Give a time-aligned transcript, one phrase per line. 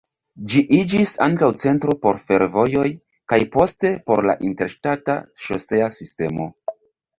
[0.51, 2.87] Ĝi iĝis ankaŭ centro por fervojoj,
[3.35, 6.53] kaj poste por la interŝtata ŝosea sistemo.